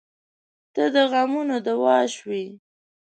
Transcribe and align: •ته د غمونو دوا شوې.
•ته 0.73 0.83
د 0.93 0.95
غمونو 1.11 1.57
دوا 1.67 1.97
شوې. 2.15 2.45